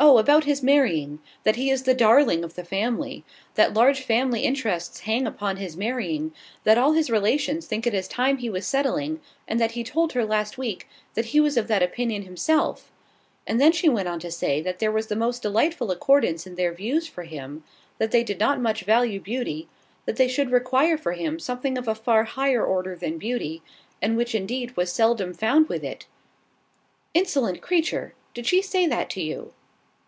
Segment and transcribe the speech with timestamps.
[0.00, 3.24] "Oh, about his marrying: that he is the darling of his family,
[3.56, 8.06] that large family interests hang upon his marrying, that all his relations think it is
[8.06, 11.66] time he was settling, and that he told her last week that he was of
[11.66, 12.92] that opinion himself:
[13.44, 16.54] and then she went on to say that there was the most delightful accordance in
[16.54, 17.64] their views for him;
[17.98, 19.68] that they did not much value beauty,
[20.06, 23.62] that they should require for him something of a far higher order than beauty,
[24.00, 26.06] and which indeed was seldom found with it"
[27.20, 28.14] "Insolent creature!
[28.32, 29.54] Did she say that to you?"